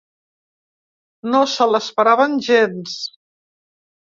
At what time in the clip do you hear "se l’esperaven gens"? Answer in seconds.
1.51-2.97